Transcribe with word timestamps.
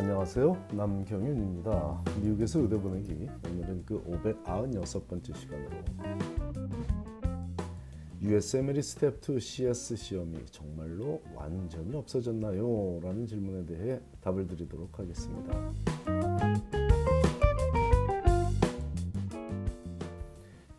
안녕하세요. 0.00 0.68
남경윤입니다. 0.74 2.04
미국에서 2.22 2.60
의대 2.60 2.80
보내기 2.80 3.28
오늘은 3.50 3.84
그 3.84 4.00
596번째 4.04 5.34
시간으로 5.34 5.76
USMLE 8.22 8.80
Step 8.80 9.28
2 9.28 9.40
CS 9.40 9.96
시험이 9.96 10.46
정말로 10.52 11.20
완전히 11.34 11.96
없어졌나요? 11.96 13.00
라는 13.02 13.26
질문에 13.26 13.66
대해 13.66 14.00
답을 14.20 14.46
드리도록 14.46 14.96
하겠습니다. 14.96 15.72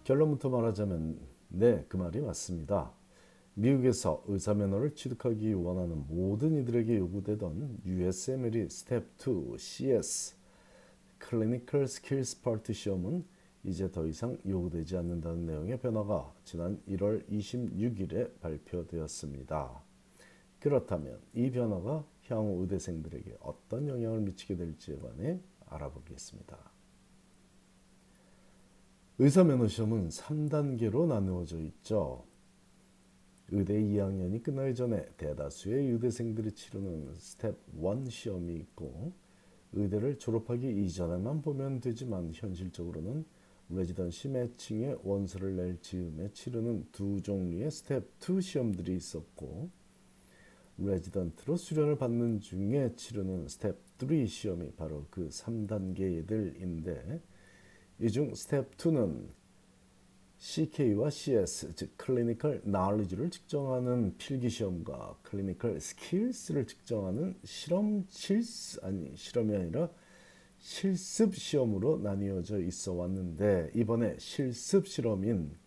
결론부터 0.05 0.47
말하자면 0.47 1.19
네, 1.49 1.83
그 1.89 1.97
말이 1.97 2.21
맞습니다. 2.21 2.93
미국에서 3.59 4.23
의사 4.27 4.53
면허를 4.53 4.95
취득하기 4.95 5.51
원하는 5.53 6.05
모든 6.07 6.55
이들에게 6.61 6.97
요구되던 6.97 7.81
USMLE 7.85 8.69
Step 8.69 9.05
2 9.19 9.57
CS 9.57 10.35
Clinical 11.17 11.87
Skills 11.87 12.41
파트 12.41 12.71
시험은 12.71 13.25
이제 13.65 13.91
더 13.91 14.07
이상 14.07 14.37
요구되지 14.47 14.95
않는다는 14.95 15.45
내용의 15.45 15.77
변화가 15.81 16.33
지난 16.45 16.81
1월 16.87 17.27
26일에 17.29 18.39
발표되었습니다. 18.39 19.83
그렇다면 20.61 21.19
이 21.33 21.51
변화가 21.51 22.05
향후 22.29 22.61
의대생들에게 22.61 23.39
어떤 23.41 23.89
영향을 23.89 24.21
미치게 24.21 24.55
될지에 24.55 24.95
관해 24.99 25.37
알아보겠습니다. 25.65 26.57
의사 29.17 29.43
면허 29.43 29.67
시험은 29.67 30.07
3단계로 30.07 31.07
나누어져 31.07 31.59
있죠. 31.59 32.28
의대 33.51 33.73
2학년이 33.81 34.43
끝나기 34.43 34.75
전에 34.75 35.05
대다수의 35.17 35.91
의대생들이 35.91 36.51
치르는 36.51 37.13
스텝 37.15 37.57
1 37.75 38.11
시험이 38.11 38.55
있고 38.55 39.11
의대를 39.73 40.17
졸업하기 40.19 40.67
이전에만 40.85 41.41
보면 41.41 41.79
되지만 41.79 42.31
현실적으로는 42.33 43.25
residency 43.69 44.29
matching의 44.29 44.99
원서를 45.03 45.55
낼 45.55 45.79
즈음에 45.81 46.31
치르는 46.33 46.87
두 46.91 47.21
종류의 47.21 47.69
스텝 47.71 48.07
2 48.27 48.41
시험들이 48.41 48.95
있었고 48.95 49.69
레지던트로 50.77 51.55
수련을 51.57 51.97
받는 51.97 52.39
중에 52.41 52.93
치르는 52.95 53.47
스텝 53.47 53.77
3 53.99 54.25
시험이 54.27 54.71
바로 54.71 55.05
그 55.09 55.27
3단계들인데 55.29 57.21
이 58.01 58.07
중 58.09 58.33
스텝 58.33 58.77
2는 58.77 59.27
CK와 60.39 61.09
CS 61.09 61.75
즉 61.75 61.97
Clinical 61.97 62.61
Knowledge를 62.63 63.29
측정하는 63.29 64.15
필기 64.17 64.49
시험과 64.49 65.17
Clinical 65.23 65.81
Skills를 65.81 66.65
측정하는 66.65 67.37
실험 67.43 68.05
실습 68.09 68.83
아니 68.85 69.15
실험이 69.17 69.55
아니라 69.57 69.89
실습 70.57 71.35
시험으로 71.35 71.97
나뉘어져 71.97 72.59
있어 72.61 72.93
왔는데 72.93 73.71
이번에 73.75 74.15
실습 74.17 74.87
실험인 74.87 75.57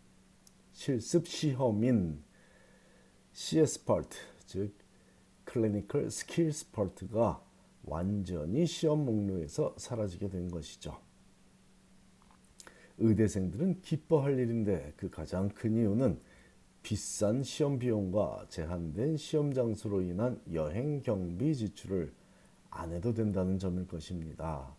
실습 0.72 1.28
시험인 1.28 2.22
CS 3.34 3.84
파트 3.84 4.16
즉 4.46 4.74
Clinical 5.44 6.10
Skills 6.10 6.70
파트가 6.70 7.44
완전히 7.84 8.64
시험 8.64 9.04
목록에서 9.04 9.74
사라지게 9.76 10.30
된 10.30 10.50
것이죠. 10.50 10.98
의대생들은 13.02 13.82
기뻐할 13.82 14.38
일인데 14.38 14.94
그 14.96 15.10
가장 15.10 15.48
큰 15.48 15.76
이유는 15.76 16.18
비싼 16.82 17.42
시험 17.42 17.78
비용과 17.78 18.46
제한된 18.48 19.16
시험 19.16 19.52
장소로 19.52 20.02
인한 20.02 20.40
여행 20.52 21.00
경비 21.00 21.54
지출을 21.54 22.12
안 22.70 22.92
해도 22.92 23.12
된다는 23.12 23.58
점일 23.58 23.86
것입니다. 23.86 24.74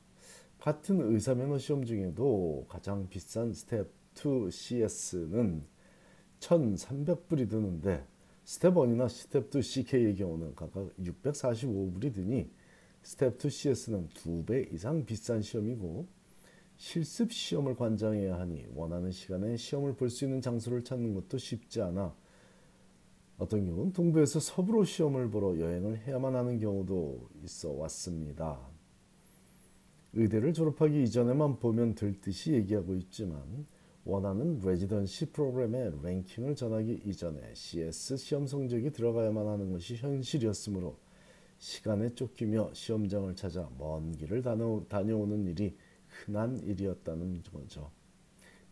같은 0.59 1.01
의사 1.11 1.35
면허 1.35 1.57
시험 1.57 1.85
중에도 1.85 2.65
가장 2.69 3.07
비싼 3.09 3.53
스텝 3.53 3.89
2 4.15 4.49
CS는 4.49 5.63
1,300불이 6.39 7.49
드는데 7.49 8.05
스텝 8.45 8.75
1이나 8.75 9.09
스텝 9.09 9.53
2 9.53 9.61
CK의 9.61 10.15
경우는 10.15 10.55
각각 10.55 10.89
645불이 10.97 12.13
드니 12.13 12.49
스텝 13.03 13.43
2 13.43 13.49
CS는 13.49 14.09
2배 14.09 14.73
이상 14.73 15.05
비싼 15.05 15.41
시험이고 15.41 16.07
실습 16.83 17.31
시험을 17.31 17.77
관장해야 17.77 18.37
하니 18.37 18.67
원하는 18.75 19.09
시간에 19.09 19.55
시험을 19.55 19.95
볼 19.95 20.09
수 20.09 20.25
있는 20.25 20.41
장소를 20.41 20.83
찾는 20.83 21.13
것도 21.13 21.37
쉽지 21.37 21.81
않아 21.81 22.13
어떤 23.37 23.65
경우는 23.65 23.93
동부에서 23.93 24.41
서부로 24.41 24.83
시험을 24.83 25.31
보러 25.31 25.57
여행을 25.57 25.99
해야만 25.99 26.35
하는 26.35 26.59
경우도 26.59 27.29
있어 27.45 27.71
왔습니다. 27.71 28.59
의대를 30.11 30.51
졸업하기 30.51 31.03
이전에만 31.03 31.59
보면 31.59 31.95
될 31.95 32.19
듯이 32.19 32.51
얘기하고 32.51 32.95
있지만 32.97 33.65
원하는 34.03 34.59
레지던시 34.59 35.27
프로그램의 35.27 35.93
랭킹을 36.03 36.53
전하기 36.57 37.03
이전에 37.05 37.53
CS 37.55 38.17
시험 38.17 38.45
성적이 38.45 38.91
들어가야만 38.91 39.47
하는 39.47 39.71
것이 39.71 39.95
현실이었으므로 39.95 40.97
시간에 41.59 42.13
쫓기며 42.13 42.73
시험장을 42.73 43.33
찾아 43.37 43.69
먼 43.77 44.11
길을 44.17 44.43
다녀오는 44.89 45.47
일이 45.47 45.77
흔한 46.13 46.59
일이었다는 46.59 47.41
거죠. 47.51 47.91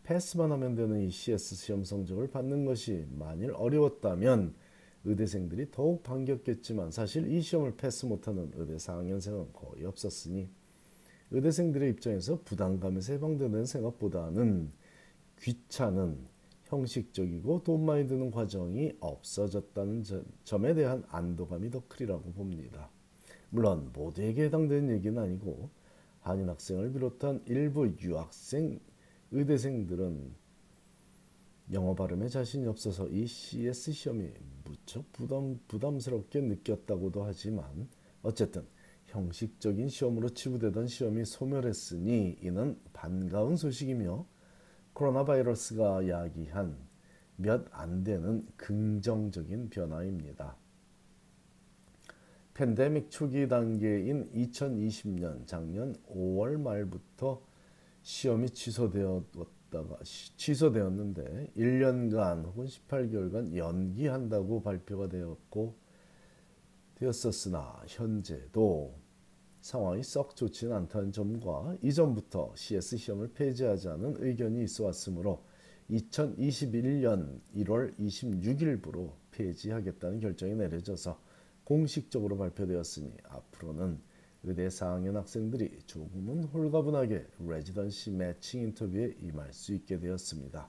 패스만 0.02 0.50
하면 0.52 0.74
되는 0.74 1.00
이 1.00 1.10
CS 1.10 1.54
시험 1.54 1.84
성적을 1.84 2.28
받는 2.28 2.64
것이 2.64 3.06
만일 3.10 3.52
어려웠다면 3.52 4.54
의대생들이 5.04 5.70
더욱 5.70 6.02
반겼겠지만 6.02 6.90
사실 6.90 7.30
이 7.30 7.40
시험을 7.40 7.76
패스 7.76 8.06
못하는 8.06 8.50
의대 8.54 8.76
4학년생은 8.76 9.52
거의 9.52 9.84
없었으니 9.84 10.48
의대생들의 11.30 11.90
입장에서 11.90 12.40
부담감에서 12.44 13.14
해방되는 13.14 13.64
생각보다는 13.64 14.70
귀찮은 15.40 16.18
형식적이고 16.64 17.64
돈 17.64 17.84
많이 17.84 18.06
드는 18.06 18.30
과정이 18.30 18.92
없어졌다는 19.00 20.04
점에 20.44 20.74
대한 20.74 21.04
안도감이 21.08 21.70
더 21.70 21.82
크리라고 21.88 22.32
봅니다. 22.32 22.90
물론 23.50 23.90
모두에게 23.92 24.44
해당되는 24.44 24.94
얘기는 24.96 25.20
아니고 25.20 25.70
한인 26.22 26.48
학생을 26.48 26.92
비롯한 26.92 27.42
일부 27.46 27.86
유학생 28.00 28.80
의대생들은 29.30 30.34
영어 31.72 31.94
발음에 31.94 32.28
자신이 32.28 32.66
없어서 32.66 33.08
이 33.08 33.26
CS 33.26 33.92
시험이 33.92 34.30
무척 34.64 35.10
부담, 35.12 35.58
부담스럽게 35.68 36.40
느꼈다고도 36.40 37.24
하지만 37.24 37.88
어쨌든 38.22 38.66
형식적인 39.06 39.88
시험으로 39.88 40.30
치부되던 40.30 40.86
시험이 40.86 41.24
소멸했으니 41.24 42.38
이는 42.42 42.78
반가운 42.92 43.56
소식이며 43.56 44.26
코로나 44.92 45.24
바이러스가 45.24 46.08
야기한 46.08 46.76
몇 47.36 47.66
안 47.72 48.04
되는 48.04 48.46
긍정적인 48.56 49.70
변화입니다. 49.70 50.56
팬데믹 52.54 53.10
초기 53.10 53.48
단계인 53.48 54.30
2020년 54.32 55.46
작년 55.46 55.94
5월 56.06 56.60
말부터 56.60 57.42
시험이 58.02 58.50
취소되었다가 58.50 59.98
취소되었는데 60.36 61.52
1년간 61.56 62.44
혹은 62.44 62.66
18개월간 62.66 63.56
연기한다고 63.56 64.62
발표가 64.62 65.08
되었고 65.08 65.74
되었었으나 66.96 67.82
현재도 67.86 69.00
상황이 69.62 70.02
썩 70.02 70.36
좋지는 70.36 70.76
않다는 70.76 71.12
점과 71.12 71.74
이전부터 71.82 72.52
CS 72.54 72.96
시험을 72.98 73.32
폐지하자는 73.32 74.16
의견이 74.18 74.64
있어 74.64 74.84
왔으므로 74.84 75.44
2021년 75.90 77.40
1월 77.56 77.96
26일부로 77.98 79.12
폐지하겠다는 79.30 80.20
결정이 80.20 80.54
내려져서 80.54 81.31
공식적으로 81.64 82.36
발표되었으니 82.36 83.12
앞으로는 83.24 84.00
의대 84.44 84.66
4학년 84.66 85.14
학생들이 85.14 85.78
조금은 85.86 86.44
홀가분하게 86.44 87.26
레지던시 87.38 88.10
매칭 88.10 88.62
인터뷰에 88.62 89.16
임할 89.20 89.52
수 89.52 89.72
있게 89.74 90.00
되었습니다. 90.00 90.68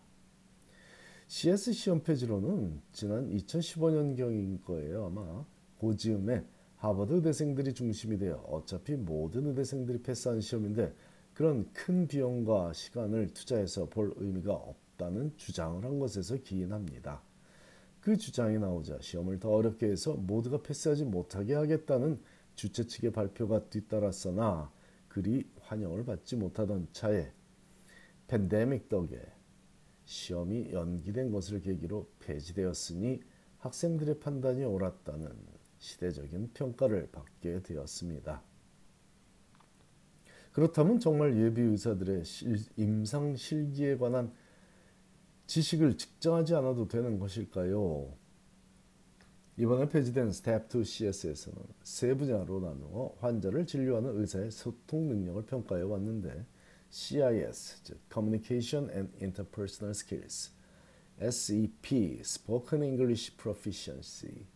CS 1.27 1.73
시험 1.73 2.03
폐지로는 2.03 2.81
지난 2.91 3.29
2015년경인 3.29 4.63
거예요 4.63 5.05
아마 5.05 5.43
고즈음에 5.79 6.45
하버드 6.75 7.13
의대생들이 7.13 7.73
중심이 7.73 8.17
되어 8.17 8.35
어차피 8.49 8.95
모든 8.95 9.47
의대생들이 9.47 10.03
패스한 10.03 10.41
시험인데 10.41 10.93
그런 11.33 11.71
큰 11.73 12.07
비용과 12.07 12.73
시간을 12.73 13.29
투자해서 13.33 13.85
볼 13.89 14.13
의미가 14.17 14.53
없다는 14.53 15.33
주장을 15.37 15.83
한 15.83 15.97
것에서 15.97 16.35
기인합니다. 16.37 17.23
그 18.03 18.17
주장이 18.17 18.59
나오자 18.59 18.97
시험을 18.99 19.39
더 19.39 19.49
어렵게 19.51 19.85
해서 19.85 20.13
모두가 20.15 20.61
패스하지 20.61 21.05
못하게 21.05 21.53
하겠다는 21.53 22.19
주최 22.53 22.85
측의 22.85 23.13
발표가 23.13 23.69
뒤따랐으나 23.69 24.69
그리 25.07 25.49
환영을 25.61 26.03
받지 26.03 26.35
못하던 26.35 26.89
차에 26.91 27.31
팬데믹 28.27 28.89
덕에 28.89 29.21
시험이 30.03 30.73
연기된 30.73 31.31
것을 31.31 31.61
계기로 31.61 32.09
폐지되었으니 32.19 33.21
학생들의 33.59 34.19
판단이 34.19 34.65
옳았다는 34.65 35.31
시대적인 35.79 36.51
평가를 36.53 37.07
받게 37.09 37.61
되었습니다. 37.61 38.43
그렇다면 40.51 40.99
정말 40.99 41.37
예비 41.37 41.61
의사들의 41.61 42.23
임상 42.75 43.37
실기에 43.37 43.95
관한 43.95 44.33
지식을 45.47 45.97
측정하지 45.97 46.55
않아도 46.55 46.87
되는 46.87 47.19
것일까요? 47.19 48.13
이번에 49.57 49.87
폐지된 49.87 50.31
스텝 50.31 50.73
2 50.73 50.83
CS에서는 50.83 51.61
세 51.83 52.15
분야로 52.15 52.59
나누어 52.59 53.15
환자를 53.19 53.67
진료하는 53.67 54.19
의사의 54.19 54.49
소통 54.49 55.07
능력을 55.07 55.45
평가해 55.45 55.83
왔는데 55.83 56.45
CIS, 56.89 57.83
즉 57.83 57.99
Communication 58.11 58.89
and 58.91 59.11
Interpersonal 59.21 59.91
Skills, 59.91 60.51
SEP, 61.19 62.19
Spoken 62.21 62.83
English 62.83 63.37
Proficiency, 63.37 64.47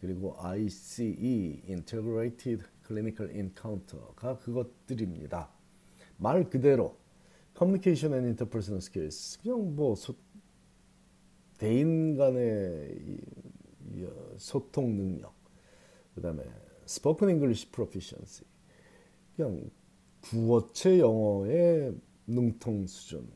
그리고 0.00 0.36
ICE, 0.38 1.62
Integrated 1.68 2.64
Clinical 2.86 3.34
Encounter가 3.34 4.38
그것들입니다. 4.38 5.50
말 6.16 6.48
그대로 6.48 6.96
Communication 7.56 8.12
and 8.12 8.26
Interpersonal 8.26 8.78
Skills, 8.78 9.38
그냥 9.40 9.74
뭐 9.74 9.94
소, 9.94 10.14
대인 11.64 12.14
간의 12.14 12.94
어, 14.02 14.34
소통 14.36 14.96
능력, 14.96 15.32
그 16.14 16.20
다음에 16.20 16.42
Spoken 16.84 17.30
English 17.30 17.70
Proficiency, 17.72 18.46
그냥 19.34 19.70
구어체 20.20 20.98
영어의 20.98 21.94
능통 22.26 22.86
수준, 22.86 23.26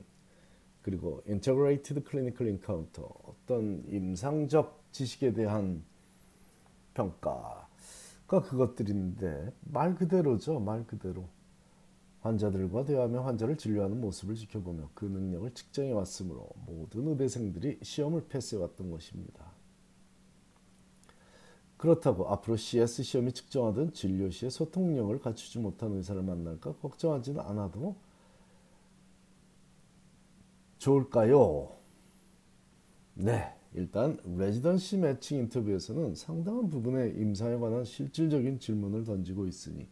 그리고 0.82 1.22
Integrated 1.26 2.04
Clinical 2.06 2.52
Encounter, 2.52 3.08
어떤 3.24 3.82
임상적 3.88 4.92
지식에 4.92 5.32
대한 5.32 5.82
평가가 6.92 7.66
그것들인데 8.26 9.54
말 9.62 9.94
그대로죠, 9.94 10.60
말 10.60 10.86
그대로. 10.86 11.30
환자들과 12.28 12.84
대화하며 12.84 13.22
환자를 13.22 13.56
진료하는 13.56 14.00
모습을 14.00 14.34
지켜보며 14.34 14.90
그 14.94 15.06
능력을 15.06 15.52
측정해 15.54 15.92
왔으므로 15.92 16.48
모든 16.66 17.08
의대생들이 17.08 17.78
시험을 17.82 18.26
패스해 18.28 18.60
왔던 18.60 18.90
것입니다. 18.90 19.52
그렇다고 21.76 22.28
앞으로 22.28 22.56
CS 22.56 23.02
시험이 23.02 23.32
측정하던 23.32 23.92
진료 23.92 24.28
시에 24.30 24.50
소통력을 24.50 25.16
갖추지 25.20 25.60
못한 25.60 25.92
의사를 25.92 26.20
만날까 26.20 26.74
걱정하지는 26.76 27.40
않아도 27.40 27.96
좋을까요? 30.78 31.72
네, 33.14 33.54
일단 33.74 34.18
레지던시 34.24 34.98
매칭 34.98 35.38
인터뷰에서는 35.38 36.14
상당한 36.14 36.68
부분의 36.68 37.16
임상에 37.16 37.56
관한 37.56 37.84
실질적인 37.84 38.58
질문을 38.58 39.04
던지고 39.04 39.46
있으니 39.46 39.86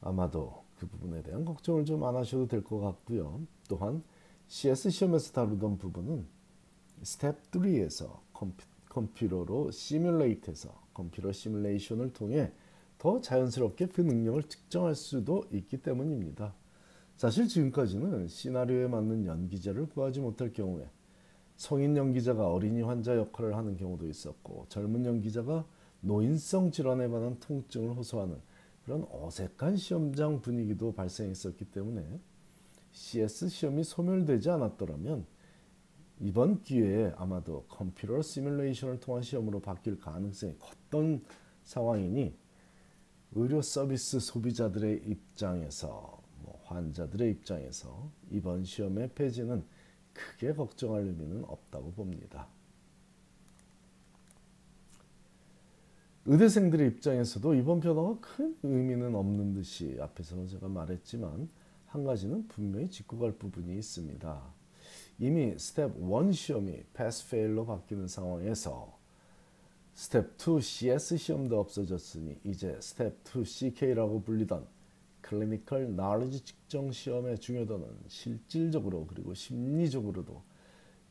아마도 0.00 0.63
그 0.84 0.98
부분에 0.98 1.22
대한 1.22 1.44
걱정을 1.44 1.84
좀 1.84 2.04
안 2.04 2.14
하셔도 2.16 2.46
될 2.46 2.62
것 2.62 2.78
같고요. 2.80 3.40
또한 3.68 4.02
CS 4.48 4.90
시험에서 4.90 5.32
다루던 5.32 5.78
부분은 5.78 6.26
스텝 7.02 7.50
3에서 7.50 8.18
컴퓨터 8.32 8.66
컴퓨터로 8.90 9.70
simulate해서 9.70 10.70
컴퓨터 10.92 11.32
시뮬레이션을 11.32 12.12
통해 12.12 12.52
더 12.98 13.20
자연스럽게 13.20 13.86
그 13.86 14.02
능력을 14.02 14.42
측정할 14.44 14.94
수도 14.94 15.44
있기 15.52 15.78
때문입니다. 15.82 16.54
사실 17.16 17.48
지금까지는 17.48 18.28
시나리오에 18.28 18.86
맞는 18.88 19.26
연기자를 19.26 19.86
구하지 19.88 20.20
못할 20.20 20.52
경우에 20.52 20.88
성인 21.56 21.96
연기자가 21.96 22.48
어린이 22.50 22.82
환자 22.82 23.16
역할을 23.16 23.56
하는 23.56 23.76
경우도 23.76 24.06
있었고 24.06 24.66
젊은 24.68 25.04
연기자가 25.06 25.64
노인성 26.00 26.70
질환에 26.70 27.08
관한 27.08 27.38
통증을 27.40 27.96
호소하는 27.96 28.36
그런 28.84 29.06
어색한 29.10 29.76
시험장 29.76 30.42
분위기도 30.42 30.92
발생했었기 30.92 31.66
때문에 31.66 32.20
CS 32.92 33.48
시험이 33.48 33.82
소멸되지 33.82 34.50
않았더라면 34.50 35.26
이번 36.20 36.62
기회에 36.62 37.12
아마도 37.16 37.64
컴퓨터 37.68 38.22
시뮬레이션을 38.22 39.00
통한 39.00 39.22
시험으로 39.22 39.60
바뀔 39.60 39.98
가능성이 39.98 40.56
컸던 40.58 41.24
상황이니 41.64 42.36
의료 43.32 43.62
서비스 43.62 44.20
소비자들의 44.20 45.02
입장에서 45.06 46.22
뭐 46.42 46.62
환자들의 46.66 47.30
입장에서 47.30 48.10
이번 48.30 48.64
시험의 48.64 49.10
폐지는 49.14 49.64
크게 50.12 50.52
걱정할 50.52 51.02
의미는 51.02 51.44
없다고 51.44 51.92
봅니다. 51.92 52.46
의대생들의 56.26 56.88
입장에서도 56.88 57.54
이번 57.54 57.80
변화가 57.80 58.18
큰 58.20 58.56
의미는 58.62 59.14
없는 59.14 59.52
듯이 59.52 59.98
앞에서 60.00 60.46
제가 60.46 60.68
말했지만 60.68 61.50
한 61.86 62.04
가지는 62.04 62.48
분명히 62.48 62.88
짚고 62.88 63.18
갈 63.18 63.32
부분이 63.32 63.76
있습니다. 63.76 64.42
이미 65.18 65.54
스텝 65.58 65.96
1 65.98 66.32
시험이 66.32 66.82
Pass 66.94 67.28
Fail로 67.28 67.66
바뀌는 67.66 68.08
상황에서 68.08 68.98
스텝 69.92 70.36
2 70.40 70.62
CS 70.62 71.18
시험도 71.18 71.60
없어졌으니 71.60 72.38
이제 72.42 72.78
스텝 72.80 73.18
2 73.36 73.44
CK라고 73.44 74.22
불리던 74.22 74.66
Clinical 75.20 75.94
Knowledge 75.94 76.42
측정 76.42 76.90
시험의 76.90 77.38
중요도는 77.38 77.86
실질적으로 78.08 79.06
그리고 79.06 79.34
심리적으로도 79.34 80.42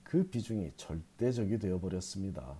그 0.01 0.27
비중이 0.27 0.71
절대적이 0.75 1.59
되어 1.59 1.79
버렸습니다. 1.79 2.57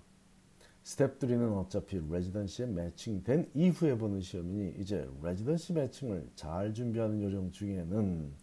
스텝 0.83 1.19
3는 1.19 1.57
어차피 1.57 1.97
residency에 2.09 2.65
matching된 2.65 3.51
이후에 3.53 3.97
보는 3.97 4.19
시험이니 4.19 4.75
이제 4.79 5.09
residency 5.21 5.71
matching을 5.73 6.29
잘 6.35 6.73
준비하는 6.73 7.21
요령 7.21 7.51
중에는 7.51 8.33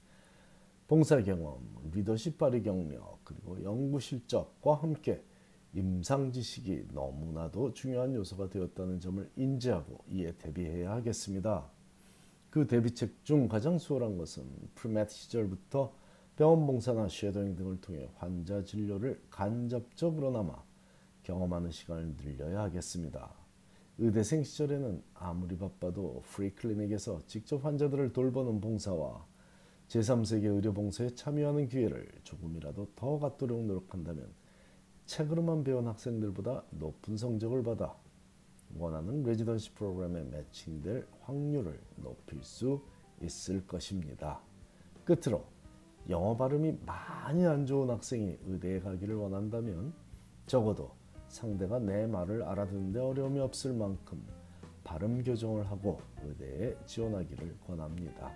봉사 0.88 1.22
경험, 1.22 1.60
리더십 1.92 2.38
발휘 2.38 2.62
경력, 2.62 3.20
그리고 3.24 3.62
연구 3.62 4.00
실적과 4.00 4.74
함께 4.74 5.22
임상 5.74 6.32
지식이 6.32 6.88
너무나도 6.92 7.74
중요한 7.74 8.14
요소가 8.14 8.48
되었다는 8.48 8.98
점을 8.98 9.30
인지하고 9.36 9.98
이에 10.08 10.32
대비해야 10.32 10.92
하겠습니다. 10.92 11.70
그 12.48 12.66
대비책 12.66 13.22
중 13.24 13.48
가장 13.48 13.78
수월한 13.78 14.16
것은 14.16 14.44
premed 14.74 15.14
시절부터 15.14 15.92
병원 16.36 16.66
봉사나 16.66 17.06
shadowing 17.08 17.54
등을 17.54 17.80
통해 17.82 18.08
환자 18.16 18.64
진료를 18.64 19.20
간접적으로나마 19.30 20.69
경험하는 21.30 21.70
시간을 21.70 22.16
늘려야 22.16 22.62
하겠습니다. 22.62 23.32
의대생 23.98 24.42
시절에는 24.42 25.00
아무리 25.14 25.56
바빠도 25.56 26.22
free 26.26 26.52
clinic에서 26.52 27.20
직접 27.26 27.64
환자들을 27.64 28.12
돌보는 28.12 28.60
봉사와 28.60 29.24
제3세계 29.86 30.46
의료 30.46 30.72
봉사에 30.72 31.10
참여하는 31.10 31.68
기회를 31.68 32.10
조금이라도 32.24 32.88
더 32.96 33.18
갖도록 33.20 33.64
노력한다면 33.64 34.28
책으로만 35.06 35.62
배운 35.62 35.86
학생들보다 35.86 36.64
높은 36.70 37.16
성적을 37.16 37.62
받아 37.62 37.94
원하는 38.76 39.22
residency 39.22 39.72
프로그램에 39.74 40.22
matching될 40.24 41.06
확률을 41.22 41.80
높일 41.96 42.42
수 42.42 42.82
있을 43.22 43.64
것입니다. 43.66 44.40
끝으로 45.04 45.44
영어 46.08 46.36
발음이 46.36 46.78
많이 46.86 47.46
안 47.46 47.66
좋은 47.66 47.90
학생이 47.90 48.38
의대에 48.46 48.80
가기를 48.80 49.14
원한다면 49.14 49.92
적어도 50.46 50.99
상대가 51.30 51.78
내 51.78 52.06
말을 52.06 52.42
알아듣는데 52.42 52.98
어려움이 52.98 53.38
없을 53.38 53.72
만큼 53.72 54.20
발음 54.82 55.22
교정을 55.22 55.70
하고 55.70 56.00
의대에 56.24 56.76
지원하기를 56.86 57.58
권합니다. 57.66 58.32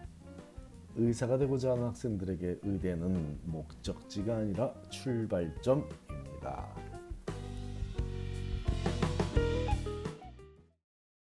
의사가 0.94 1.36
되고자 1.38 1.72
하는 1.72 1.86
학생들에게 1.86 2.60
의대는 2.62 3.40
목적지가 3.46 4.36
아니라 4.36 4.72
출발점입니다. 4.90 6.83